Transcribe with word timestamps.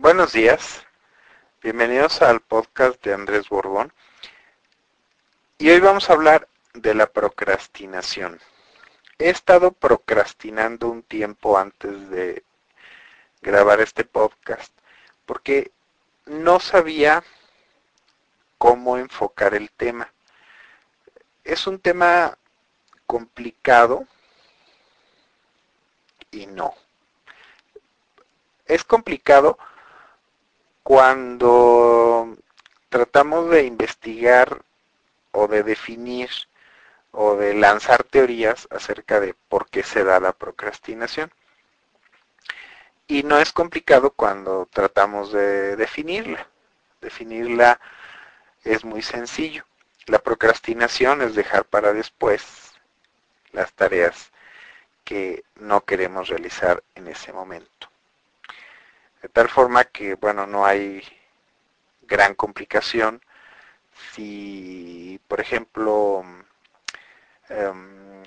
Buenos 0.00 0.32
días, 0.32 0.86
bienvenidos 1.60 2.22
al 2.22 2.38
podcast 2.38 3.04
de 3.04 3.14
Andrés 3.14 3.48
Borbón. 3.48 3.92
Y 5.58 5.70
hoy 5.70 5.80
vamos 5.80 6.08
a 6.08 6.12
hablar 6.12 6.48
de 6.72 6.94
la 6.94 7.08
procrastinación. 7.08 8.38
He 9.18 9.28
estado 9.28 9.72
procrastinando 9.72 10.88
un 10.88 11.02
tiempo 11.02 11.58
antes 11.58 12.10
de 12.10 12.44
grabar 13.42 13.80
este 13.80 14.04
podcast 14.04 14.72
porque 15.26 15.72
no 16.26 16.60
sabía 16.60 17.24
cómo 18.56 18.98
enfocar 18.98 19.54
el 19.54 19.68
tema. 19.72 20.12
Es 21.42 21.66
un 21.66 21.80
tema 21.80 22.38
complicado 23.04 24.06
y 26.30 26.46
no. 26.46 26.72
Es 28.64 28.84
complicado 28.84 29.58
cuando 30.88 32.34
tratamos 32.88 33.50
de 33.50 33.64
investigar 33.64 34.62
o 35.32 35.46
de 35.46 35.62
definir 35.62 36.30
o 37.12 37.36
de 37.36 37.52
lanzar 37.52 38.04
teorías 38.04 38.66
acerca 38.70 39.20
de 39.20 39.34
por 39.50 39.68
qué 39.68 39.82
se 39.82 40.02
da 40.02 40.18
la 40.18 40.32
procrastinación. 40.32 41.30
Y 43.06 43.22
no 43.22 43.36
es 43.38 43.52
complicado 43.52 44.12
cuando 44.12 44.66
tratamos 44.72 45.30
de 45.30 45.76
definirla. 45.76 46.48
Definirla 47.02 47.78
es 48.64 48.82
muy 48.82 49.02
sencillo. 49.02 49.66
La 50.06 50.20
procrastinación 50.20 51.20
es 51.20 51.34
dejar 51.34 51.66
para 51.66 51.92
después 51.92 52.72
las 53.52 53.74
tareas 53.74 54.30
que 55.04 55.44
no 55.56 55.82
queremos 55.82 56.28
realizar 56.28 56.82
en 56.94 57.08
ese 57.08 57.30
momento. 57.34 57.87
De 59.22 59.28
tal 59.28 59.48
forma 59.48 59.84
que, 59.84 60.14
bueno, 60.14 60.46
no 60.46 60.64
hay 60.64 61.02
gran 62.02 62.34
complicación. 62.34 63.20
Si, 64.12 65.20
por 65.28 65.40
ejemplo, 65.40 66.24
em, 67.48 68.22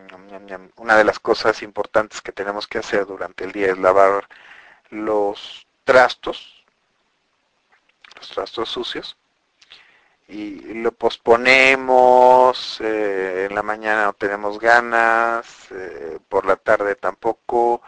una 0.78 0.96
de 0.98 1.04
las 1.04 1.20
cosas 1.20 1.62
importantes 1.64 2.22
que 2.22 2.32
tenemos 2.32 2.68
que 2.68 2.80
hacer 2.80 3.06
durante 3.06 3.44
el 3.46 3.52
día 3.52 3.68
es 3.72 3.78
lavar 3.78 4.28
los 4.90 5.68
trastos, 5.84 6.66
los 8.18 8.30
trastos 8.30 8.70
sucios, 8.70 9.18
y 10.28 10.74
lo 10.76 10.92
posponemos, 10.94 12.80
eh, 12.82 13.48
en 13.50 13.56
la 13.56 13.64
mañana 13.64 14.06
no 14.06 14.14
tenemos 14.14 14.60
ganas, 14.60 15.68
eh, 15.72 16.20
por 16.30 16.46
la 16.46 16.56
tarde 16.56 16.96
tampoco, 16.96 17.82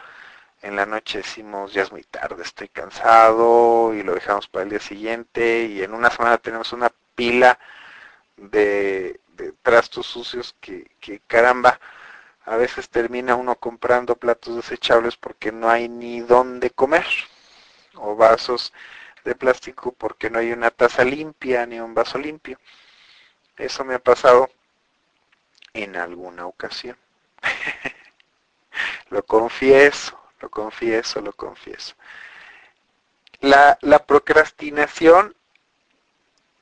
en 0.64 0.76
la 0.76 0.86
noche 0.86 1.18
decimos 1.18 1.74
ya 1.74 1.82
es 1.82 1.92
muy 1.92 2.04
tarde, 2.04 2.42
estoy 2.42 2.68
cansado 2.68 3.92
y 3.94 4.02
lo 4.02 4.14
dejamos 4.14 4.48
para 4.48 4.64
el 4.64 4.70
día 4.70 4.80
siguiente 4.80 5.66
y 5.66 5.82
en 5.82 5.92
una 5.92 6.10
semana 6.10 6.38
tenemos 6.38 6.72
una 6.72 6.90
pila 7.14 7.58
de, 8.36 9.20
trastos 9.62 10.06
sucios 10.06 10.56
que, 10.60 10.88
caramba, 11.26 11.78
a 12.46 12.56
veces 12.56 12.88
termina 12.88 13.34
uno 13.36 13.56
comprando 13.56 14.16
platos 14.16 14.56
desechables 14.56 15.16
porque 15.16 15.52
no 15.52 15.68
hay 15.68 15.88
ni 15.88 16.20
dónde 16.20 16.70
comer 16.70 17.06
o 17.96 18.16
vasos 18.16 18.72
de 19.24 19.34
plástico 19.34 19.92
porque 19.92 20.30
no 20.30 20.38
hay 20.38 20.52
una 20.52 20.70
taza 20.70 21.04
limpia 21.04 21.66
ni 21.66 21.78
un 21.78 21.94
vaso 21.94 22.18
limpio. 22.18 22.58
Eso 23.58 23.84
me 23.84 23.94
ha 23.94 23.98
pasado 23.98 24.50
en 25.74 25.96
alguna 25.96 26.46
ocasión. 26.46 26.96
lo 29.10 29.22
confieso 29.24 30.23
lo 30.44 30.50
confieso, 30.50 31.20
lo 31.22 31.32
confieso. 31.32 31.94
La, 33.40 33.78
procrastinación 34.06 35.34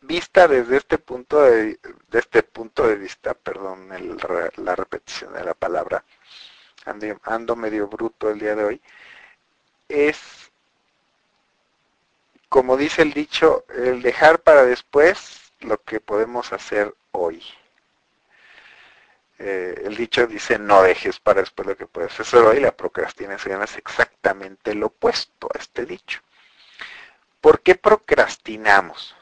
vista 0.00 0.46
desde 0.46 0.76
este 0.76 0.98
punto 0.98 1.42
de, 1.42 1.78
este 2.12 2.42
punto 2.44 2.86
de 2.86 2.94
vista, 2.96 3.34
perdón, 3.34 3.88
la 4.56 4.76
repetición 4.76 5.32
de 5.34 5.44
la 5.44 5.54
palabra, 5.54 6.04
ando 7.24 7.56
medio 7.56 7.88
bruto 7.88 8.30
el 8.30 8.38
día 8.38 8.54
de 8.54 8.64
hoy, 8.64 8.82
es, 9.88 10.18
como 12.48 12.76
dice 12.76 13.02
el 13.02 13.12
dicho, 13.12 13.64
el 13.68 14.00
dejar 14.02 14.40
para 14.40 14.64
después 14.64 15.52
lo 15.60 15.78
que 15.82 15.98
podemos 16.00 16.52
hacer 16.52 16.94
hoy. 17.10 17.42
Eh, 19.44 19.82
el 19.86 19.96
dicho 19.96 20.24
dice 20.28 20.56
no 20.56 20.82
dejes 20.82 21.18
para 21.18 21.40
después 21.40 21.66
lo 21.66 21.76
que 21.76 21.88
puedes 21.88 22.18
hacer 22.20 22.42
hoy, 22.42 22.60
la 22.60 22.70
procrastinación 22.76 23.60
es 23.60 23.76
exactamente 23.76 24.72
lo 24.72 24.86
opuesto 24.86 25.48
a 25.52 25.58
este 25.58 25.84
dicho. 25.84 26.20
¿Por 27.40 27.60
qué 27.60 27.74
procrastinamos? 27.74 29.16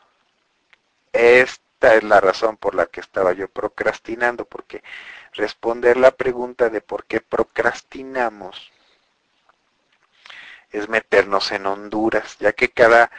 Esta 1.11 1.95
es 1.95 2.03
la 2.03 2.21
razón 2.21 2.59
por 2.59 2.75
la 2.75 2.85
que 2.85 3.01
estaba 3.01 3.33
yo 3.33 3.49
procrastinando, 3.49 4.45
porque 4.45 4.83
responder 5.33 5.97
la 5.97 6.11
pregunta 6.11 6.69
de 6.69 6.83
por 6.83 7.07
qué 7.07 7.23
procrastinamos 7.23 8.71
es 10.71 10.87
meternos 10.91 11.51
en 11.51 11.65
Honduras, 11.65 12.37
ya 12.39 12.53
que 12.53 12.69
cada 12.69 13.11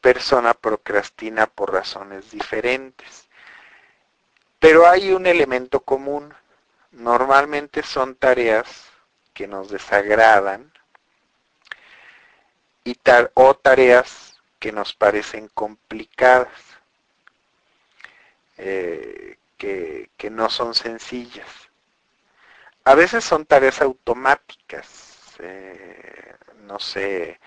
persona 0.00 0.54
procrastina 0.54 1.48
por 1.48 1.72
razones 1.72 2.30
diferentes. 2.30 3.28
Pero 4.60 4.86
hay 4.86 5.12
un 5.12 5.26
elemento 5.26 5.80
común 5.80 6.32
Normalmente 6.94 7.82
son 7.82 8.14
tareas 8.14 8.90
que 9.32 9.48
nos 9.48 9.68
desagradan 9.68 10.72
y 12.84 12.96
o 13.34 13.54
tareas 13.54 14.40
que 14.60 14.70
nos 14.70 14.94
parecen 14.94 15.48
complicadas, 15.48 16.48
eh, 18.58 19.38
que, 19.58 20.08
no 20.30 20.48
son 20.48 20.74
sencillas. 20.74 21.48
A 22.84 22.94
veces 22.94 23.24
son 23.24 23.44
tareas 23.44 23.82
automáticas, 23.82 25.36
eh, 25.38 26.34
no 26.62 26.78
sé, 26.78 27.40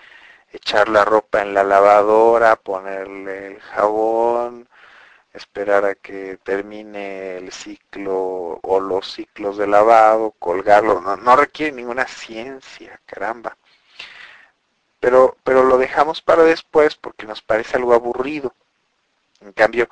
echar 0.52 0.90
la 0.90 1.06
ropa 1.06 1.42
en 1.42 1.54
la 1.54 1.64
lavadora, 1.64 2.56
ponerle 2.56 3.48
el 3.48 3.62
jabón, 3.62 4.68
esperar 5.38 5.86
a 5.86 5.96
que 5.96 6.38
termine 6.44 7.38
el 7.38 7.52
ciclo 7.52 8.60
o 8.62 8.80
los 8.80 9.14
ciclos 9.14 9.58
de 9.58 9.68
lavado, 9.68 10.32
colgarlo, 10.40 11.02
no, 11.02 11.36
requiere 11.36 11.72
ninguna 11.72 12.08
ciencia, 12.08 13.00
caramba. 13.06 13.58
Pero, 15.00 15.38
pero 15.44 15.64
lo 15.64 15.78
dejamos 15.78 16.22
para 16.22 16.44
después 16.44 16.96
porque 16.96 17.26
nos 17.26 17.42
parece 17.42 17.78
algo 17.78 17.94
aburrido. 17.94 18.54
En 19.42 19.54
cambio, 19.54 19.90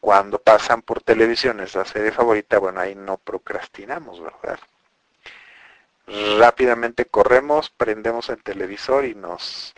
cuando 0.00 0.38
pasan 0.38 0.82
por 0.82 1.02
televisión 1.02 1.60
esa 1.60 1.84
serie 1.84 2.12
favorita, 2.12 2.58
bueno, 2.58 2.80
ahí 2.80 2.94
no 2.94 3.18
procrastinamos, 3.18 4.20
¿verdad? 4.20 4.58
Rápidamente 6.38 7.06
corremos, 7.06 7.70
prendemos 7.70 8.28
el 8.28 8.42
televisor 8.42 9.04
y 9.04 9.14
nos 9.14 9.74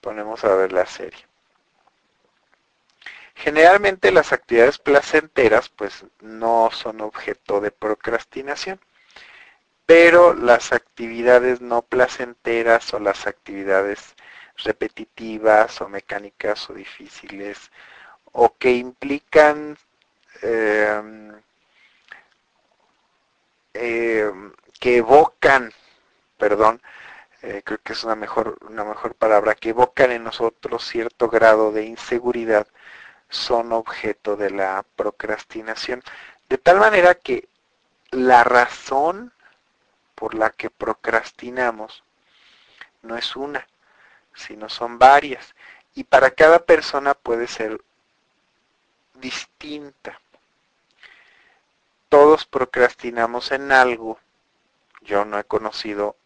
ponemos 0.00 0.44
a 0.44 0.54
ver 0.54 0.72
la 0.72 0.86
serie. 0.86 1.26
Generalmente 3.36 4.10
las 4.12 4.32
actividades 4.32 4.78
placenteras 4.78 5.68
pues 5.68 6.04
no 6.20 6.70
son 6.72 7.02
objeto 7.02 7.60
de 7.60 7.70
procrastinación, 7.70 8.80
pero 9.84 10.34
las 10.34 10.72
actividades 10.72 11.60
no 11.60 11.82
placenteras 11.82 12.92
o 12.94 12.98
las 12.98 13.26
actividades 13.26 14.16
repetitivas 14.64 15.80
o 15.82 15.88
mecánicas 15.88 16.68
o 16.70 16.74
difíciles 16.74 17.70
o 18.32 18.54
que 18.58 18.72
implican 18.72 19.76
em, 20.42 21.32
em, 23.74 24.52
que 24.80 24.96
evocan, 24.98 25.72
perdón, 26.38 26.80
eh, 27.42 27.62
creo 27.64 27.78
que 27.82 27.92
es 27.92 28.04
una 28.04 28.16
mejor, 28.16 28.58
una 28.68 28.84
mejor 28.84 29.14
palabra, 29.14 29.54
que 29.54 29.70
evocan 29.70 30.10
en 30.12 30.24
nosotros 30.24 30.84
cierto 30.84 31.28
grado 31.28 31.72
de 31.72 31.84
inseguridad, 31.84 32.66
son 33.28 33.72
objeto 33.72 34.36
de 34.36 34.50
la 34.50 34.84
procrastinación. 34.96 36.02
De 36.48 36.58
tal 36.58 36.78
manera 36.78 37.14
que 37.14 37.48
la 38.10 38.44
razón 38.44 39.32
por 40.14 40.34
la 40.34 40.50
que 40.50 40.70
procrastinamos 40.70 42.04
no 43.02 43.16
es 43.16 43.36
una, 43.36 43.66
sino 44.34 44.68
son 44.68 44.98
varias. 44.98 45.54
Y 45.94 46.04
para 46.04 46.30
cada 46.30 46.60
persona 46.60 47.14
puede 47.14 47.46
ser 47.46 47.80
distinta. 49.14 50.20
Todos 52.08 52.46
procrastinamos 52.46 53.50
en 53.50 53.72
algo. 53.72 54.18
Yo 55.00 55.24
no 55.24 55.38
he 55.38 55.44
conocido, 55.44 56.16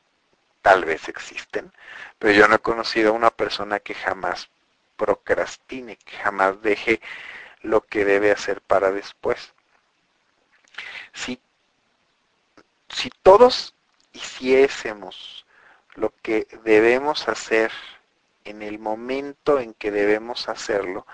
tal 0.63 0.85
vez 0.85 1.09
existen, 1.09 1.73
pero 2.19 2.33
yo 2.33 2.49
no 2.49 2.57
he 2.57 2.61
conocido 2.61 3.11
a 3.11 3.15
una 3.15 3.31
persona 3.31 3.81
que 3.81 3.95
jamás 3.95 4.51
procrastine, 5.01 5.97
que 5.97 6.17
jamás 6.19 6.61
deje 6.61 7.01
lo 7.63 7.81
que 7.81 8.05
debe 8.05 8.33
hacer 8.33 8.61
para 8.61 8.93
después. 8.93 9.55
Si, 11.15 11.41
si 12.91 13.09
todos 13.23 13.75
hiciésemos 14.13 15.47
lo 15.95 16.13
que 16.23 16.47
debemos 16.65 17.29
hacer 17.29 17.73
en 18.45 18.61
el 18.61 18.79
momento 18.79 19.59
en 19.59 19.73
que 19.73 19.91
debemos 19.91 20.51
hacerlo, 20.51 21.07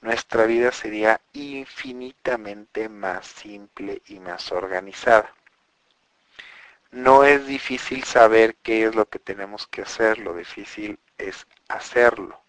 nuestra 0.00 0.46
vida 0.46 0.72
sería 0.72 1.20
infinitamente 1.34 2.88
más 2.88 3.26
simple 3.26 4.00
y 4.06 4.20
más 4.20 4.52
organizada. 4.52 5.34
No 6.92 7.24
es 7.24 7.46
difícil 7.46 8.04
saber 8.04 8.56
qué 8.62 8.84
es 8.86 8.94
lo 8.94 9.06
que 9.06 9.18
tenemos 9.18 9.66
que 9.66 9.82
hacer, 9.82 10.18
lo 10.18 10.32
difícil 10.34 10.98
es 11.18 11.46
hacerlo. 11.68 12.43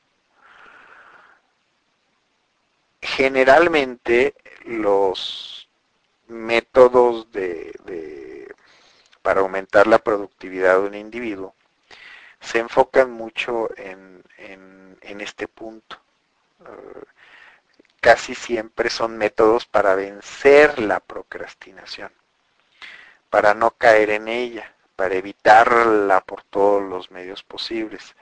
Generalmente 3.05 4.35
los 4.65 5.69
métodos 6.27 7.31
de, 7.31 8.53
para 9.21 9.41
aumentar 9.41 9.87
la 9.87 9.99
productividad 9.99 10.81
de 10.81 10.87
un 10.87 10.95
individuo 10.95 11.55
se 12.39 12.59
enfocan 12.59 13.11
mucho 13.11 13.69
en, 13.77 14.23
este 15.19 15.47
punto. 15.47 15.97
Uh, 16.59 17.05
casi 18.01 18.35
siempre 18.35 18.89
son 18.89 19.17
métodos 19.17 19.65
para 19.65 19.95
vencer 19.95 20.77
la 20.77 20.99
procrastinación 20.99 22.11
para 23.35 23.53
no 23.53 23.71
caer 23.71 24.11
en 24.11 24.29
ella, 24.29 24.73
para 24.95 25.15
evitarla 25.15 26.21
por 26.21 26.43
todos 26.43 26.81
los 26.81 27.11
medios 27.11 27.43
posibles. 27.43 28.15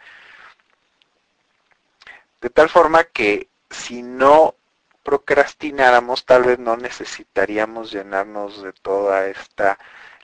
De 2.41 2.49
tal 2.49 2.67
forma 2.67 3.03
que 3.03 3.47
si 3.69 4.01
no 4.01 4.55
procrastináramos, 5.03 6.25
tal 6.25 6.43
vez 6.43 6.59
no 6.59 6.77
necesitaríamos 6.77 7.91
llenarnos 7.91 8.63
de 8.63 8.73
toda 8.73 9.27
esta 9.27 9.77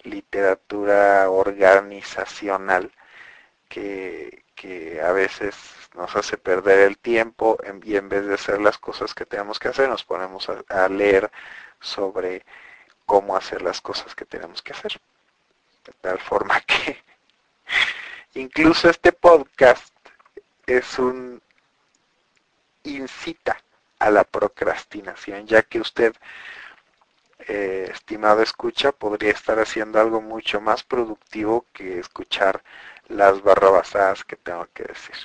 literatura 0.04 1.30
organizacional 1.30 2.92
que, 3.68 4.44
a 5.04 5.12
veces 5.14 5.56
nos 5.96 6.16
hace 6.16 6.38
perder 6.38 6.80
el 6.80 6.98
tiempo 6.98 7.58
y 7.84 7.96
en 7.96 8.10
vez 8.10 8.26
de 8.26 8.34
hacer 8.34 8.60
las 8.60 8.78
cosas 8.78 9.14
que 9.14 9.26
tenemos 9.26 9.60
que 9.60 9.70
hacer, 9.70 9.88
nos 9.88 10.04
ponemos 10.04 10.48
a 10.50 10.90
leer 10.90 11.32
sobre 11.80 12.46
cómo 13.06 13.36
hacer 13.36 13.62
las 13.62 13.82
cosas 13.82 14.14
que 14.16 14.26
tenemos 14.26 14.62
que 14.62 14.74
hacer. 14.74 15.00
De 15.86 15.94
tal 16.02 16.20
forma 16.20 16.60
que 16.68 17.02
incluso 18.34 18.90
este 18.90 19.12
podcast 19.14 19.96
es 20.66 21.00
un 21.00 21.42
incita 22.84 23.62
a 24.00 24.10
la 24.10 24.24
procrastinación, 24.24 25.46
ya 25.48 25.62
que 25.64 25.80
usted, 25.80 26.16
eh, 27.48 27.90
estimado 27.92 28.42
escucha, 28.42 28.92
podría 28.92 29.32
estar 29.32 29.60
haciendo 29.60 30.00
algo 30.00 30.22
mucho 30.22 30.62
más 30.62 30.84
productivo 30.84 31.66
que 31.74 32.00
escuchar 32.00 32.64
las 33.08 33.42
barrabasadas 33.44 34.24
que 34.24 34.36
tengo 34.38 34.68
que 34.74 34.84
decir. 34.84 35.16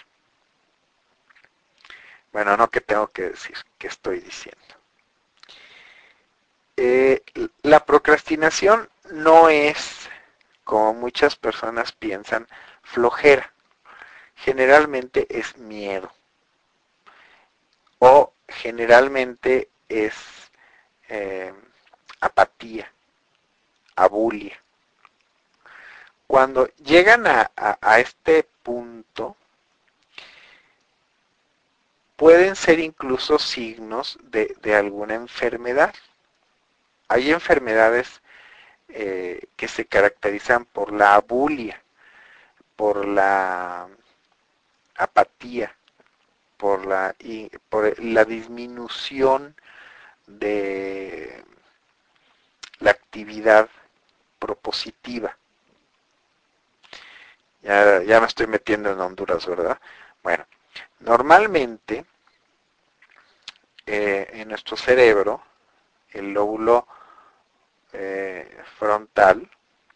Bueno, 2.33 2.57
no 2.57 2.69
que 2.69 2.81
tengo 2.81 3.07
que 3.09 3.31
decir, 3.31 3.57
que 3.79 3.87
estoy 3.87 4.21
diciendo. 4.21 4.61
Eh, 6.77 7.23
la 7.63 7.85
procrastinación 7.85 8.89
no 9.13 9.49
es, 9.49 10.09
como 10.65 10.95
muchas 10.95 11.37
personas 11.37 11.93
piensan, 11.93 12.49
flojera. 12.83 13.53
Generalmente 14.35 15.27
es 15.31 15.57
miedo. 15.59 16.13
O 18.01 18.34
generalmente 18.49 19.69
es 19.89 20.15
eh, 21.09 21.53
apatía, 22.21 22.91
abulia. 23.97 24.61
Cuando 26.27 26.67
llegan 26.77 27.27
a, 27.27 27.51
este 27.99 28.45
punto, 28.63 29.37
pueden 32.17 32.57
ser 32.57 32.81
incluso 32.81 33.39
signos 33.39 34.19
de 34.23 34.75
alguna 34.75 35.15
enfermedad 35.15 35.95
hay 37.09 37.31
enfermedades 37.31 38.23
eh, 38.89 39.47
que 39.57 39.69
se 39.69 39.87
caracterizan 39.87 40.65
por 40.65 40.93
la 40.93 41.15
abulia, 41.15 41.83
por 42.77 43.07
la 43.07 43.89
apatía, 44.97 45.77
por 46.57 46.87
la, 46.87 47.15
por 47.69 47.99
la 48.03 48.25
disminución 48.25 49.55
de 50.27 51.45
la 52.81 52.91
actividad 52.91 53.69
propositiva. 54.39 55.37
Ya, 57.63 58.03
ya, 58.03 58.21
me 58.21 58.27
estoy 58.27 58.47
metiendo 58.47 58.93
en 58.93 59.01
Honduras, 59.01 59.47
¿verdad? 59.47 59.81
Bueno, 60.23 60.47
normalmente 61.01 62.05
eh, 63.87 64.31
en 64.33 64.49
nuestro 64.49 64.77
cerebro 64.77 65.43
el 66.11 66.33
lóbulo 66.33 66.87
eh, 67.93 68.63
frontal 68.79 69.51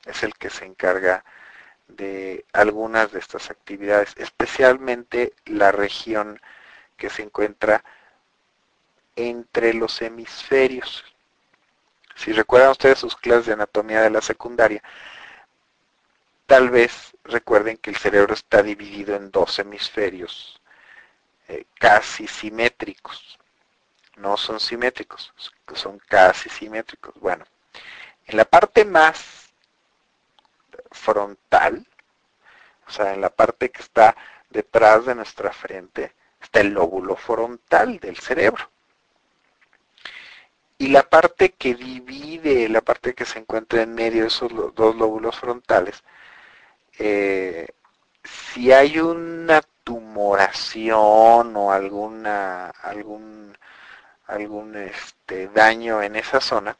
es 0.04 0.22
el 0.22 0.34
que 0.34 0.50
se 0.50 0.64
encarga 0.64 1.24
de 1.88 2.44
algunas 2.52 3.12
de 3.12 3.18
estas 3.18 3.50
actividades, 3.50 4.14
especialmente 4.16 5.32
la 5.46 5.72
región 5.72 6.40
que 6.96 7.10
se 7.10 7.22
encuentra 7.22 7.84
entre 9.16 9.74
los 9.74 10.00
hemisferios. 10.02 11.04
Si 12.14 12.32
recuerdan 12.32 12.70
ustedes 12.70 12.98
sus 12.98 13.16
clases 13.16 13.46
de 13.46 13.52
anatomía 13.54 14.02
de 14.02 14.10
la 14.10 14.20
secundaria, 14.20 14.82
tal 16.46 16.70
vez 16.70 17.16
recuerden 17.24 17.76
que 17.76 17.90
el 17.90 17.96
cerebro 17.96 18.34
está 18.34 18.62
dividido 18.62 19.16
en 19.16 19.30
dos 19.30 19.58
hemisferios 19.58 20.60
eh, 21.48 21.64
casi 21.78 22.26
simétricos 22.26 23.38
no 24.18 24.36
son 24.36 24.60
simétricos, 24.60 25.32
son 25.74 25.98
casi 26.00 26.48
simétricos. 26.48 27.14
Bueno, 27.20 27.44
en 28.26 28.36
la 28.36 28.44
parte 28.44 28.84
más 28.84 29.37
frontal, 30.98 31.86
o 32.86 32.90
sea, 32.90 33.14
en 33.14 33.20
la 33.20 33.30
parte 33.30 33.70
que 33.70 33.82
está 33.82 34.16
detrás 34.50 35.06
de 35.06 35.14
nuestra 35.14 35.52
frente, 35.52 36.14
está 36.40 36.60
el 36.60 36.70
lóbulo 36.70 37.16
frontal 37.16 37.98
del 37.98 38.16
cerebro. 38.18 38.70
Y 40.78 40.88
la 40.88 41.02
parte 41.08 41.50
que 41.50 41.74
divide, 41.74 42.68
la 42.68 42.80
parte 42.80 43.14
que 43.14 43.24
se 43.24 43.40
encuentra 43.40 43.82
en 43.82 43.94
medio 43.94 44.22
de 44.22 44.28
esos 44.28 44.50
dos 44.74 44.96
lóbulos 44.96 45.36
frontales, 45.38 46.02
eh, 46.98 47.68
si 48.24 48.72
hay 48.72 48.98
una 48.98 49.62
tumoración 49.84 51.56
o 51.56 51.72
alguna, 51.72 52.70
algún 52.70 53.56
algún 54.28 54.76
este, 54.76 55.48
daño 55.48 56.02
en 56.02 56.16
esa 56.16 56.40
zona, 56.40 56.76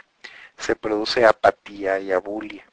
se 0.56 0.76
produce 0.76 1.24
apatía 1.26 1.98
y 1.98 2.12
abulia. 2.12 2.64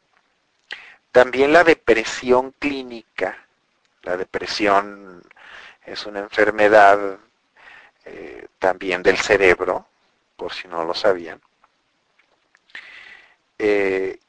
También 1.16 1.54
la 1.54 1.64
depresión 1.64 2.52
clínica, 2.60 3.38
la 4.02 4.18
depresión 4.18 5.24
es 5.86 6.06
una 6.06 6.20
enfermedad 6.20 7.18
eh, 8.04 8.48
también 8.60 9.02
del 9.02 9.16
cerebro, 9.18 9.88
por 10.36 10.52
si 10.52 10.68
no 10.68 10.84
lo 10.84 10.94
sabían. 10.94 11.40
Eh, 13.58 14.20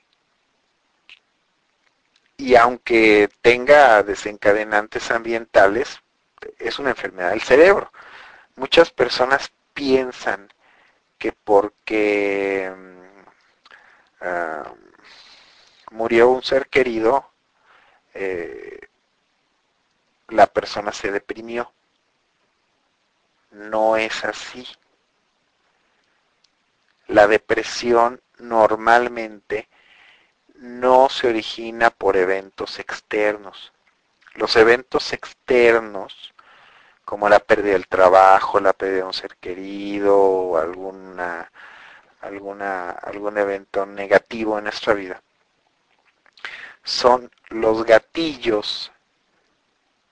y 2.36 2.54
aunque 2.54 3.30
tenga 3.42 4.04
desencadenantes 4.04 5.10
ambientales, 5.10 6.00
es 6.56 6.78
una 6.78 6.90
enfermedad 6.90 7.30
del 7.30 7.42
cerebro. 7.42 7.90
Muchas 8.54 8.92
personas 8.92 9.50
piensan 9.74 10.52
que 11.18 11.32
porque 11.32 12.72
mm, 12.72 13.28
ah, 14.20 14.72
murió 15.90 16.30
un 16.30 16.42
ser 16.42 16.68
querido, 16.68 17.30
eh, 18.14 18.80
la 20.28 20.46
persona 20.46 20.92
se 20.92 21.10
deprimió. 21.10 21.72
No 23.50 23.96
es 23.96 24.24
así. 24.24 24.66
La 27.06 27.26
depresión 27.26 28.20
normalmente 28.38 29.68
no 30.56 31.08
se 31.08 31.28
origina 31.28 31.90
por 31.90 32.16
eventos 32.16 32.78
externos. 32.78 33.72
Los 34.34 34.56
eventos 34.56 35.12
externos 35.12 36.34
como 37.06 37.28
la 37.28 37.38
pérdida 37.38 37.74
del 37.74 37.86
trabajo, 37.86 38.60
la 38.60 38.72
pérdida 38.72 38.98
de 38.98 39.04
un 39.04 39.14
ser 39.14 39.36
querido 39.36 40.18
o 40.18 40.58
alguna, 40.58 41.50
alguna, 42.20 42.90
algún 42.90 43.38
evento 43.38 43.86
negativo 43.86 44.58
en 44.58 44.64
nuestra 44.64 44.92
vida. 44.94 45.22
Son 46.86 47.32
los 47.48 47.84
gatillos 47.84 48.92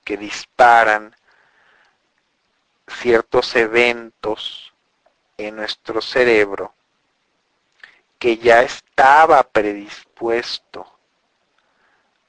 que 0.04 0.16
disparan 0.16 1.14
ciertos 2.88 3.54
eventos 3.54 4.74
en 5.38 5.54
nuestro 5.54 6.02
cerebro 6.02 6.74
que 8.18 8.38
ya 8.38 8.62
estaba 8.62 9.44
predispuesto 9.44 10.98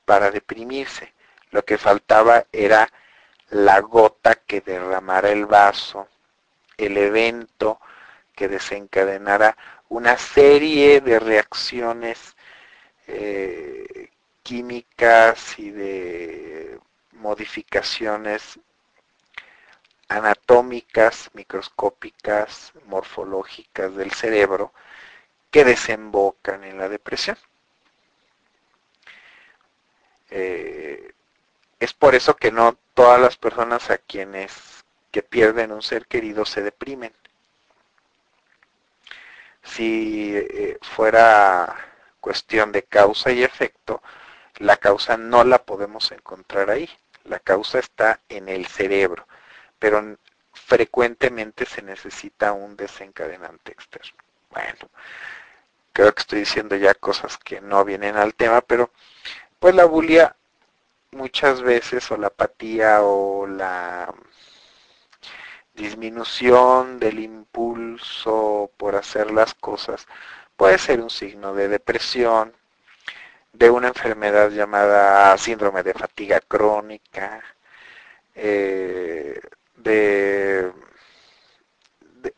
para 0.05 0.29
deprimirse. 0.29 1.11
Lo 1.49 1.65
que 1.65 1.79
faltaba 1.79 2.45
era 2.51 2.87
la 3.49 3.79
gota 3.79 4.35
que 4.35 4.61
derramará 4.61 5.31
el 5.31 5.47
vaso, 5.47 6.07
el 6.77 6.97
evento 6.97 7.81
que 8.35 8.47
desencadenará 8.47 9.57
una 9.89 10.17
serie 10.17 11.01
de 11.01 11.17
reacciones 11.17 12.35
eh, 13.07 14.11
químicas 14.45 15.57
y 15.57 15.71
de 15.71 16.79
modificaciones 17.13 18.59
anatómicas, 20.07 21.31
microscópicas, 21.33 22.71
morfológicas 22.85 23.95
del 23.95 24.11
cerebro 24.11 24.71
que 25.49 25.65
desembocan 25.65 26.63
en 26.63 26.77
la 26.77 26.87
depresión. 26.89 27.37
Eh, 30.29 31.11
es 31.79 31.93
por 31.93 32.13
eso 32.13 32.35
que 32.35 32.51
no 32.51 32.77
todas 32.93 33.19
las 33.19 33.37
personas 33.37 33.89
a 33.89 33.97
quienes 33.97 34.85
que 35.09 35.23
pierden 35.23 35.71
un 35.71 35.81
ser 35.81 36.05
querido 36.05 36.45
se 36.45 36.61
deprimen. 36.61 37.13
Si 39.63 40.35
eh, 40.35 40.77
fuera 40.83 41.75
cuestión 42.19 42.71
de 42.71 42.83
causa 42.83 43.31
y 43.31 43.43
efecto, 43.43 44.03
la 44.59 44.77
causa 44.77 45.17
no 45.17 45.43
la 45.43 45.63
podemos 45.63 46.11
encontrar 46.11 46.69
ahí. 46.69 46.89
La 47.23 47.39
causa 47.39 47.79
está 47.79 48.19
en 48.29 48.49
el 48.49 48.67
cerebro, 48.67 49.27
pero 49.79 50.17
frecuentemente 50.53 51.65
se 51.65 51.81
necesita 51.81 52.53
un 52.53 52.75
desencadenante 52.75 53.71
externo. 53.71 54.17
Bueno, 54.51 54.89
creo 55.93 56.13
que 56.13 56.21
estoy 56.21 56.39
diciendo 56.39 56.75
ya 56.75 56.93
cosas 56.93 57.37
que 57.37 57.61
no 57.61 57.83
vienen 57.83 58.15
al 58.17 58.35
tema, 58.35 58.61
pero 58.61 58.91
pues 59.59 59.75
la 59.75 59.85
bulia 59.85 60.35
muchas 61.11 61.61
veces 61.61 62.09
o 62.11 62.17
la 62.17 62.27
apatía 62.27 63.01
o 63.01 63.47
la 63.47 64.13
disminución 65.73 66.99
del 66.99 67.19
impulso 67.19 68.71
por 68.77 68.95
hacer 68.95 69.31
las 69.31 69.53
cosas 69.53 70.07
puede 70.55 70.77
ser 70.77 71.01
un 71.01 71.09
signo 71.09 71.53
de 71.53 71.67
depresión, 71.67 72.53
de 73.57 73.69
una 73.69 73.89
enfermedad 73.89 74.49
llamada 74.51 75.37
síndrome 75.37 75.83
de 75.83 75.93
fatiga 75.93 76.39
crónica, 76.41 77.41
eh, 78.35 79.39
de, 79.77 80.71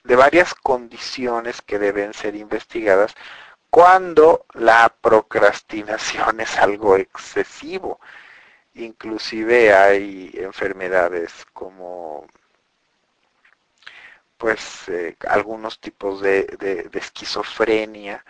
de 0.03 0.15
varias 0.15 0.53
condiciones 0.55 1.61
que 1.61 1.79
deben 1.79 2.13
ser 2.13 2.35
investigadas 2.35 3.15
cuando 3.69 4.45
la 4.53 4.89
procrastinación 5.01 6.39
es 6.41 6.57
algo 6.57 6.95
excesivo. 6.97 7.99
Inclusive 8.75 9.73
hay 9.73 10.31
enfermedades 10.35 11.45
como 11.53 12.27
pues 14.37 14.87
eh, 14.89 15.15
algunos 15.27 15.79
tipos 15.79 16.21
de, 16.21 16.89
esquizofrenia 16.93 18.23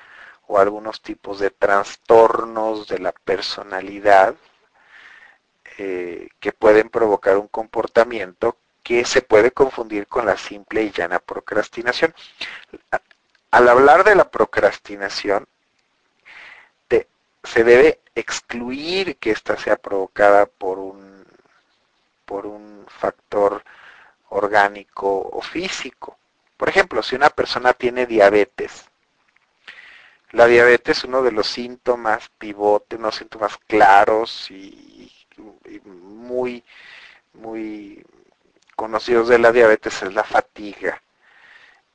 o 0.48 0.60
algunos 0.60 1.01
tipos 1.01 1.39
de 1.39 1.51
trastornos 1.51 2.88
de 2.88 3.00
la 3.00 3.12
personalidad 3.12 4.36
eh, 5.77 6.30
que 6.39 6.51
pueden 6.51 6.89
provocar 6.89 7.38
un 7.38 7.48
comportamiento 7.48 8.58
que 8.84 9.06
se 9.06 9.22
puede 9.22 9.51
confundir 9.51 10.08
con 10.08 10.25
la 10.25 10.38
simple 10.38 10.84
y 10.84 10.92
llana 10.92 11.20
procrastinación. 11.20 12.13
Al 13.51 13.70
hablar 13.70 14.04
de 14.04 14.16
la 14.16 14.30
procrastinación, 14.30 15.48
se 17.48 17.63
debe 17.63 18.01
excluir 18.16 19.18
que 19.18 19.32
ésta 19.32 19.58
sea 19.58 19.77
provocada 19.77 20.46
por 20.46 20.80
un, 20.80 21.25
por 22.25 22.46
un 22.46 22.86
factor 22.89 23.63
orgánico 24.30 25.30
o 25.32 25.42
físico. 25.42 26.18
Por 26.58 26.70
ejemplo, 26.70 27.01
si 27.01 27.16
una 27.16 27.30
persona 27.30 27.74
tiene 27.74 28.06
diabetes, 28.06 28.89
la 30.31 30.46
diabetes 30.48 31.00
es 31.00 31.03
uno 31.05 31.22
de 31.22 31.31
los 31.31 31.48
síntomas 31.48 32.29
pivotes, 32.38 33.00
unos 33.00 33.15
síntomas 33.15 33.57
claros 33.67 34.51
y, 34.51 35.12
y, 35.65 35.79
muy, 35.86 36.63
muy 37.34 38.05
conocidos 38.75 39.29
de 39.29 39.39
la 39.39 39.51
diabetes 39.51 40.01
es 40.03 40.13
la 40.13 40.24
fatiga. 40.24 41.01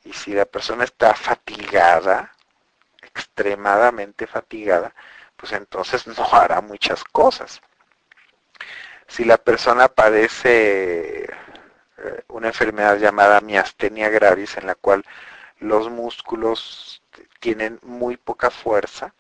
Y 0.05 0.13
si 0.13 0.33
la 0.33 0.47
persona 0.47 0.85
está 0.85 1.15
fatigada, 1.15 2.33
extremadamente 3.03 4.27
fatigada, 4.27 4.95
pues 5.37 5.53
entonces 5.53 6.07
no 6.07 6.25
hará 6.33 6.61
muchas 6.61 7.05
cosas. 7.05 7.61
Si 9.07 9.25
la 9.25 9.37
persona 9.37 9.89
padece 9.89 11.25
eh, 11.25 12.23
una 12.29 12.49
enfermedad 12.49 12.97
llamada 12.99 13.41
miastenia 13.41 14.09
gravis, 14.09 14.57
en 14.57 14.67
la 14.67 14.75
cual 14.75 15.05
los 15.59 15.91
músculos 15.91 17.02
tienen 17.43 17.81
muy 17.83 18.17
poca 18.17 18.51
fuerza, 18.51 19.13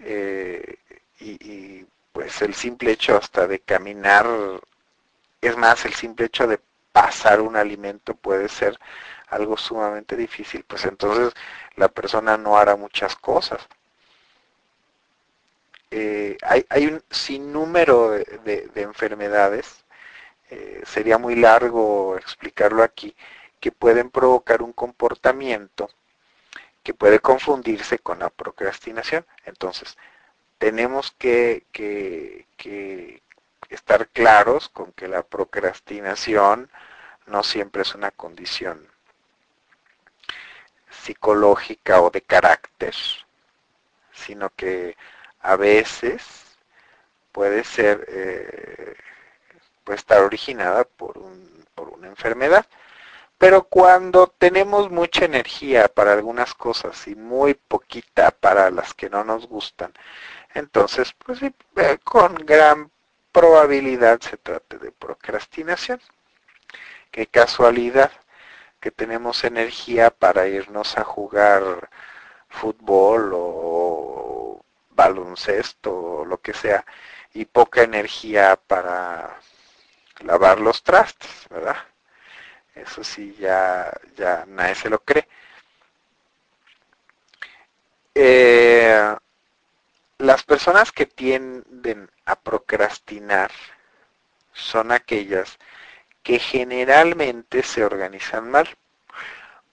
eh, 0.00 0.76
y, 1.20 1.84
pues 2.12 2.42
el 2.42 2.54
simple 2.54 2.92
hecho 2.92 3.16
hasta 3.16 3.46
de 3.46 3.60
caminar, 3.60 4.26
es 5.40 5.56
más, 5.56 5.84
el 5.84 5.94
simple 5.94 6.26
hecho 6.26 6.46
de 6.48 6.60
pasar 6.92 7.40
un 7.40 7.56
alimento 7.56 8.14
puede 8.16 8.48
ser 8.48 8.78
algo 9.28 9.56
sumamente 9.56 10.16
difícil, 10.16 10.64
pues 10.64 10.84
entonces 10.84 11.32
la 11.76 11.88
persona 11.88 12.36
no 12.36 12.56
hará 12.58 12.74
muchas 12.76 13.14
cosas. 13.16 13.68
Eh, 15.90 16.36
hay, 16.42 16.86
un 16.86 17.02
sinnúmero 17.10 18.10
de, 18.10 18.70
enfermedades, 18.74 19.84
eh, 20.50 20.82
sería 20.86 21.18
muy 21.18 21.36
largo 21.36 22.16
explicarlo 22.16 22.82
aquí, 22.82 23.14
que 23.60 23.70
pueden 23.72 24.10
provocar 24.10 24.62
un 24.62 24.72
comportamiento 24.72 25.88
que 26.86 26.94
puede 26.94 27.18
confundirse 27.18 27.98
con 27.98 28.20
la 28.20 28.30
procrastinación. 28.30 29.26
Entonces, 29.44 29.98
tenemos 30.58 31.10
que, 31.18 31.64
estar 33.68 34.06
claros 34.10 34.68
con 34.68 34.92
que 34.92 35.08
la 35.08 35.24
procrastinación 35.24 36.70
no 37.26 37.42
siempre 37.42 37.82
es 37.82 37.92
una 37.96 38.12
condición 38.12 38.86
psicológica 40.88 42.00
o 42.00 42.10
de 42.10 42.22
carácter, 42.22 42.94
sino 44.12 44.50
que 44.50 44.96
a 45.40 45.56
veces 45.56 46.56
puede 47.32 47.64
ser, 47.64 48.04
eh, 48.06 48.94
puede 49.82 49.96
estar 49.98 50.20
originada 50.22 50.84
por 50.84 51.18
una 51.18 52.06
enfermedad. 52.06 52.64
Pero 53.38 53.64
cuando 53.64 54.28
tenemos 54.28 54.90
mucha 54.90 55.24
energía 55.26 55.88
para 55.88 56.12
algunas 56.14 56.54
cosas 56.54 57.06
y 57.06 57.14
muy 57.14 57.54
poquita 57.54 58.30
para 58.30 58.70
las 58.70 58.94
que 58.94 59.10
no 59.10 59.24
nos 59.24 59.46
gustan, 59.46 59.92
entonces, 60.54 61.12
pues 61.24 61.42
eh, 61.42 61.52
con 62.02 62.34
gran 62.34 62.90
probabilidad 63.32 64.20
se 64.20 64.38
trata 64.38 64.78
de 64.78 64.90
procrastinación. 64.92 66.00
Qué 67.10 67.26
casualidad 67.26 68.10
que 68.80 68.90
tenemos 68.90 69.44
energía 69.44 70.10
para 70.10 70.48
irnos 70.48 70.96
a 70.96 71.04
jugar 71.04 71.90
fútbol 72.48 73.32
o 73.34 74.64
baloncesto 74.90 75.92
o 75.92 76.24
lo 76.24 76.38
que 76.40 76.54
sea 76.54 76.84
y 77.34 77.44
poca 77.44 77.82
energía 77.82 78.58
para 78.66 79.38
lavar 80.20 80.60
los 80.60 80.82
trastes, 80.82 81.46
¿verdad? 81.50 81.76
Eso 82.76 83.02
sí, 83.02 83.34
ya, 83.40 83.90
ya 84.16 84.44
nadie 84.46 84.74
se 84.74 84.90
lo 84.90 85.00
cree. 85.00 85.26
Eh, 88.14 89.16
las 90.18 90.42
personas 90.44 90.92
que 90.92 91.06
tienden 91.06 92.10
a 92.26 92.36
procrastinar 92.36 93.50
son 94.52 94.92
aquellas 94.92 95.58
que 96.22 96.38
generalmente 96.38 97.62
se 97.62 97.84
organizan 97.84 98.50
mal 98.50 98.68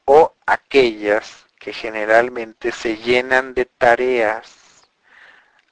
o 0.06 0.34
aquellas 0.46 1.46
que 1.60 1.74
generalmente 1.74 2.72
se 2.72 2.98
llenan 2.98 3.54
de 3.54 3.66
tareas 3.66 4.88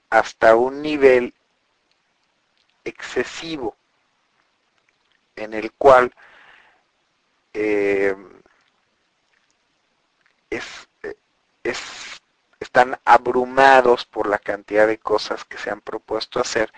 hasta 0.09 0.55
un 0.55 0.81
nivel 0.81 1.33
excesivo 2.83 3.75
en 5.35 5.53
el 5.53 5.71
cual 5.73 6.13
eh, 7.53 8.15
están 12.59 12.99
abrumados 13.05 14.05
por 14.05 14.27
la 14.27 14.37
cantidad 14.39 14.87
de 14.87 14.99
cosas 14.99 15.43
que 15.45 15.57
se 15.57 15.69
han 15.69 15.81
propuesto 15.81 16.39
hacer 16.39 16.71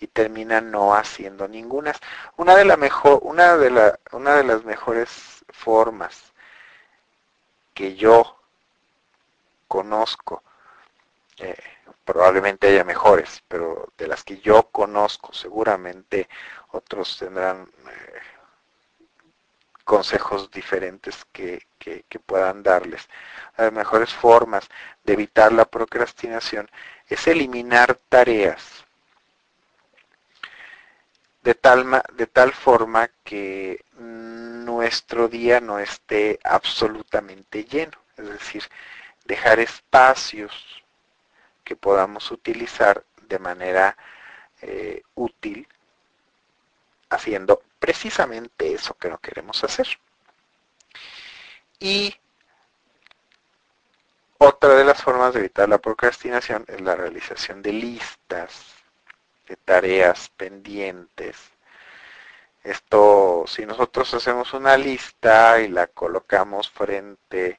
y 0.00 0.06
terminan 0.08 0.70
no 0.70 0.94
haciendo 0.94 1.48
ninguna. 1.48 1.94
Una 2.36 2.56
de, 2.56 2.64
la 2.64 2.76
mejor, 2.76 3.20
una 3.22 3.56
de, 3.56 3.70
la, 3.70 3.98
una 4.12 4.36
de 4.36 4.44
las 4.44 4.64
mejores 4.64 5.44
formas 5.50 6.32
que 7.74 7.94
yo 7.94 8.36
conozco 9.68 10.42
eh, 11.38 11.56
probablemente 12.04 12.68
haya 12.68 12.84
mejores, 12.84 13.42
pero 13.48 13.92
de 13.98 14.06
las 14.08 14.24
que 14.24 14.38
yo 14.38 14.64
conozco, 14.70 15.32
seguramente 15.32 16.28
otros 16.72 17.18
tendrán 17.18 17.70
eh, 17.86 18.20
consejos 19.88 20.50
diferentes 20.50 21.24
que, 21.32 21.66
puedan 22.26 22.62
darles. 22.62 23.08
Las 23.56 23.72
mejores 23.72 24.12
formas 24.12 24.68
de 25.02 25.14
evitar 25.14 25.50
la 25.50 25.64
procrastinación 25.64 26.68
es 27.08 27.26
eliminar 27.26 27.98
tareas 28.10 28.84
de 31.42 31.54
tal, 31.54 32.02
de 32.12 32.26
tal 32.26 32.52
forma 32.52 33.08
que 33.24 33.82
nuestro 33.96 35.26
día 35.26 35.58
no 35.62 35.78
esté 35.78 36.38
absolutamente 36.44 37.64
lleno, 37.64 37.96
es 38.18 38.28
decir, 38.28 38.64
dejar 39.24 39.58
espacios 39.58 40.52
que 41.64 41.76
podamos 41.76 42.30
utilizar 42.30 43.02
de 43.22 43.38
manera 43.38 43.96
eh, 44.60 45.00
útil 45.14 45.66
haciendo 47.08 47.62
precisamente 47.78 48.72
eso 48.72 48.94
que 48.94 49.08
no 49.08 49.18
queremos 49.18 49.62
hacer. 49.64 49.86
Y 51.78 52.14
otra 54.38 54.74
de 54.74 54.84
las 54.84 55.02
formas 55.02 55.34
de 55.34 55.40
evitar 55.40 55.68
la 55.68 55.78
procrastinación 55.78 56.64
es 56.68 56.80
la 56.80 56.94
realización 56.94 57.62
de 57.62 57.72
listas 57.72 58.74
de 59.48 59.56
tareas 59.56 60.28
pendientes. 60.36 61.36
Esto, 62.62 63.44
si 63.46 63.64
nosotros 63.64 64.12
hacemos 64.14 64.52
una 64.52 64.76
lista 64.76 65.60
y 65.60 65.68
la 65.68 65.86
colocamos 65.86 66.70
frente 66.70 67.58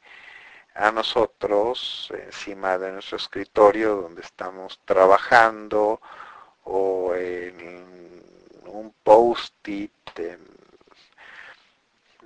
a 0.75 0.91
nosotros, 0.91 2.13
encima 2.25 2.77
de 2.77 2.91
nuestro 2.91 3.17
escritorio 3.17 3.95
donde 3.95 4.21
estamos 4.21 4.79
trabajando, 4.85 5.99
o 6.63 7.15
en 7.15 8.23
un 8.69 8.93
post-it 9.03 9.91
en, 10.17 10.39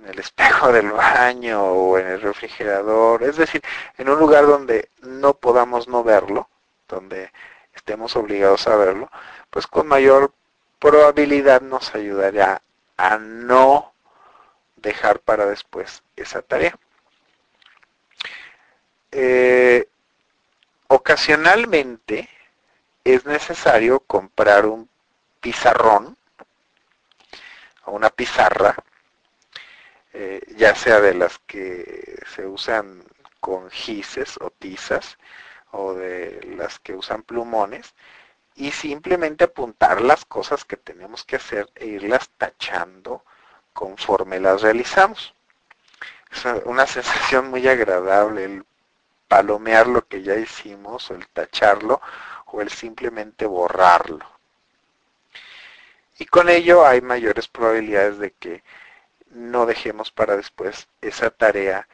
el 0.06 0.18
espejo 0.18 0.72
del 0.72 0.90
baño 0.92 1.62
o 1.62 1.98
en 1.98 2.06
el 2.06 2.20
refrigerador, 2.20 3.22
es 3.22 3.36
decir, 3.36 3.62
en 3.96 4.08
un 4.08 4.18
lugar 4.18 4.46
donde 4.46 4.90
no 5.00 5.34
podamos 5.34 5.88
no 5.88 6.04
verlo, 6.04 6.48
donde 6.88 7.32
estemos 7.74 8.14
obligados 8.16 8.66
a 8.66 8.76
verlo, 8.76 9.10
pues 9.50 9.66
con 9.66 9.86
mayor 9.86 10.32
probabilidad 10.78 11.62
nos 11.62 11.94
ayudará 11.94 12.60
a 12.96 13.18
no 13.18 13.92
dejar 14.76 15.20
para 15.20 15.46
después 15.46 16.02
esa 16.16 16.42
tarea. 16.42 16.78
Eh, 19.10 19.88
ocasionalmente 20.88 22.28
es 23.04 23.24
necesario 23.24 24.00
comprar 24.00 24.66
un 24.66 24.88
pizarrón 25.40 26.16
a 27.84 27.90
una 27.90 28.10
pizarra, 28.10 28.74
eh, 30.12 30.40
ya 30.56 30.74
sea 30.74 31.00
de 31.00 31.14
las 31.14 31.38
que 31.40 32.22
se 32.34 32.46
usan 32.46 33.04
con 33.40 33.70
gises 33.70 34.36
o 34.40 34.50
tizas, 34.50 35.18
o 35.72 35.94
de 35.94 36.40
las 36.56 36.78
que 36.78 36.94
usan 36.94 37.22
plumones, 37.22 37.94
y 38.54 38.70
simplemente 38.70 39.44
apuntar 39.44 40.00
las 40.00 40.24
cosas 40.24 40.64
que 40.64 40.76
tenemos 40.76 41.24
que 41.24 41.36
hacer 41.36 41.68
e 41.74 41.86
irlas 41.86 42.30
tachando 42.38 43.24
conforme 43.72 44.38
las 44.40 44.62
realizamos. 44.62 45.34
Es 46.30 46.44
una 46.64 46.86
sensación 46.86 47.50
muy 47.50 47.66
agradable 47.68 48.44
el 48.44 48.66
palomear 49.28 49.86
lo 49.86 50.06
que 50.06 50.22
ya 50.22 50.36
hicimos, 50.36 51.10
o 51.10 51.14
el 51.14 51.26
tacharlo, 51.28 52.00
o 52.46 52.60
el 52.60 52.70
simplemente 52.70 53.46
borrarlo. 53.46 54.33
Y 56.18 56.26
con 56.26 56.48
ello 56.48 56.86
hay 56.86 57.00
mayores 57.00 57.48
probabilidades 57.48 58.18
de 58.18 58.32
que 58.32 58.62
no 59.30 59.66
dejemos 59.66 60.12
para 60.12 60.36
después 60.36 60.88
esa 61.00 61.30
tarea 61.30 61.88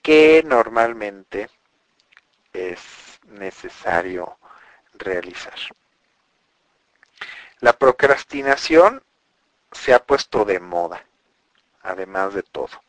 que 0.00 0.42
normalmente 0.44 1.50
es 2.52 3.20
necesario 3.26 4.38
realizar. 4.94 5.54
La 7.60 7.72
procrastinación 7.72 9.02
se 9.70 9.94
ha 9.94 10.04
puesto 10.04 10.44
de 10.44 10.60
moda, 10.60 11.04
además 11.82 12.34
de 12.34 12.42
todo. 12.42 12.82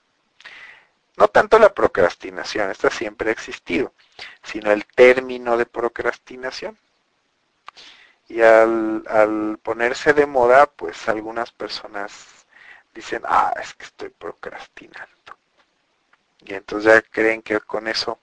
No 1.15 1.27
tanto 1.27 1.59
la 1.59 1.73
procrastinación, 1.73 2.71
esta 2.71 2.89
siempre 2.89 3.29
ha 3.29 3.33
existido, 3.33 3.93
sino 4.41 4.71
el 4.71 4.85
término 4.85 5.57
de 5.57 5.65
procrastinación. 5.67 6.77
Y 8.27 8.41
al, 8.41 9.59
ponerse 9.63 10.13
de 10.13 10.25
moda, 10.25 10.65
pues 10.67 11.07
algunas 11.09 11.51
personas 11.51 12.45
dicen, 12.93 13.21
ah, 13.25 13.53
es 13.61 13.73
que 13.73 13.85
estoy 13.85 14.09
procrastinando. 14.09 15.37
Y 16.39 16.53
entonces 16.53 16.93
ya 16.93 17.01
creen 17.01 17.41
que 17.41 17.59
con 17.61 17.87
eso 17.87 18.19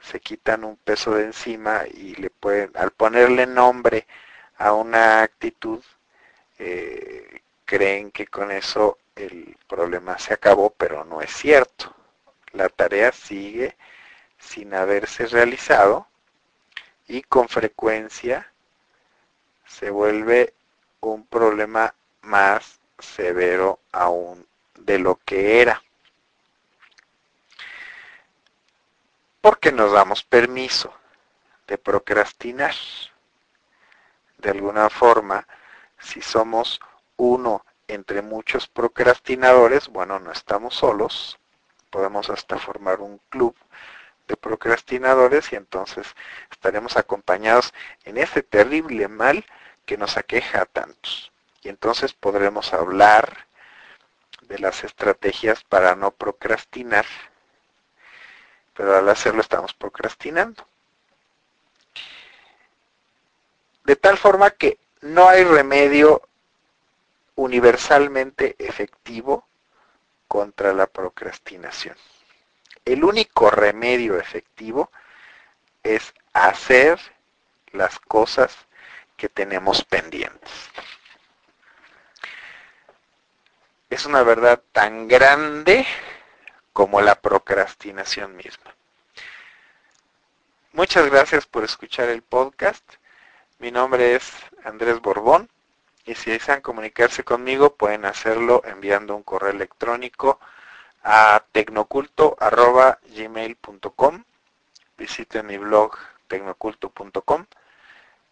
se 0.00 0.20
quitan 0.20 0.64
un 0.64 0.76
peso 0.76 1.14
de 1.14 1.24
encima 1.24 1.82
y 1.92 2.14
le 2.16 2.30
pueden, 2.30 2.70
al 2.76 2.90
ponerle 2.92 3.46
nombre 3.46 4.06
a 4.58 4.72
una 4.72 5.22
actitud, 5.22 5.82
eh, 6.58 7.42
creen 7.64 8.10
que 8.10 8.26
con 8.26 8.50
eso 8.50 8.98
el 9.16 9.56
problema 9.68 10.18
se 10.18 10.34
acabó, 10.34 10.70
pero 10.70 11.04
no 11.04 11.20
es 11.22 11.30
cierto. 11.32 11.94
La 12.52 12.68
tarea 12.68 13.12
sigue 13.12 13.76
sin 14.38 14.74
haberse 14.74 15.26
realizado 15.26 16.06
y 17.08 17.22
con 17.22 17.48
frecuencia 17.48 18.52
se 19.66 19.90
vuelve 19.90 20.54
un 21.00 21.26
problema 21.26 21.94
más 22.22 22.80
severo 22.98 23.80
aún 23.92 24.46
de 24.78 24.98
lo 24.98 25.16
que 25.24 25.60
era. 25.60 25.82
Porque 29.40 29.72
nos 29.72 29.92
damos 29.92 30.22
permiso 30.22 30.92
de 31.66 31.78
procrastinar. 31.78 32.74
De 34.38 34.50
alguna 34.50 34.90
forma, 34.90 35.46
si 35.98 36.20
somos 36.20 36.80
uno 37.16 37.64
entre 37.88 38.22
muchos 38.22 38.66
procrastinadores, 38.66 39.88
bueno, 39.88 40.18
no 40.18 40.32
estamos 40.32 40.74
solos, 40.74 41.38
podemos 41.90 42.30
hasta 42.30 42.58
formar 42.58 43.00
un 43.00 43.20
club 43.28 43.54
de 44.28 44.36
procrastinadores 44.36 45.52
y 45.52 45.56
entonces 45.56 46.06
estaremos 46.50 46.96
acompañados 46.96 47.72
en 48.04 48.18
ese 48.18 48.42
terrible 48.42 49.08
mal 49.08 49.44
que 49.86 49.98
nos 49.98 50.16
aqueja 50.16 50.62
a 50.62 50.66
tantos. 50.66 51.32
Y 51.62 51.68
entonces 51.68 52.12
podremos 52.12 52.72
hablar 52.72 53.46
de 54.42 54.58
las 54.58 54.84
estrategias 54.84 55.64
para 55.64 55.94
no 55.94 56.10
procrastinar, 56.10 57.06
pero 58.74 58.96
al 58.96 59.08
hacerlo 59.08 59.40
estamos 59.40 59.74
procrastinando. 59.74 60.66
De 63.84 63.96
tal 63.96 64.16
forma 64.16 64.50
que 64.50 64.78
no 65.00 65.28
hay 65.28 65.44
remedio 65.44 66.22
universalmente 67.36 68.56
efectivo 68.58 69.46
contra 70.28 70.72
la 70.72 70.86
procrastinación. 70.86 71.96
El 72.84 73.02
único 73.02 73.50
remedio 73.50 74.18
efectivo 74.18 74.90
es 75.82 76.12
hacer 76.34 77.00
las 77.72 77.98
cosas 77.98 78.56
que 79.16 79.28
tenemos 79.28 79.84
pendientes. 79.84 80.50
Es 83.88 84.04
una 84.04 84.22
verdad 84.22 84.62
tan 84.72 85.08
grande 85.08 85.86
como 86.72 87.00
la 87.00 87.14
procrastinación 87.14 88.36
misma. 88.36 88.74
Muchas 90.72 91.08
gracias 91.10 91.46
por 91.46 91.64
escuchar 91.64 92.08
el 92.08 92.22
podcast. 92.22 92.84
Mi 93.60 93.70
nombre 93.70 94.16
es 94.16 94.30
Andrés 94.64 95.00
Borbón 95.00 95.48
y 96.04 96.16
si 96.16 96.32
desean 96.32 96.60
comunicarse 96.60 97.24
conmigo 97.24 97.76
pueden 97.76 98.04
hacerlo 98.04 98.60
enviando 98.64 99.16
un 99.16 99.22
correo 99.22 99.52
electrónico 99.52 100.38
a 101.04 101.44
tecnoculto.gmail.com 101.52 104.24
Visiten 104.96 105.46
mi 105.46 105.58
blog 105.58 105.92
tecnoculto.com 106.26 107.46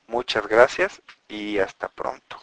Muchas 0.09 0.47
gracias 0.47 1.01
y 1.29 1.59
hasta 1.59 1.89
pronto. 1.89 2.39